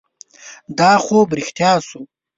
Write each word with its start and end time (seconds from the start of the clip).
دا 0.77 0.91
خوب 1.03 1.27
رښتیا 1.37 1.71
شو. 1.87 2.01